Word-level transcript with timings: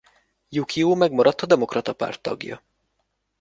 Jukio 0.51 0.95
megmaradt 0.95 1.41
a 1.41 1.45
Demokrata 1.45 1.93
Párt 1.93 2.21
tagja. 2.21 2.63